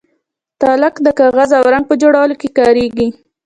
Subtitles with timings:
[0.61, 3.07] تالک د کاغذ او رنګ په جوړولو کې کاریږي.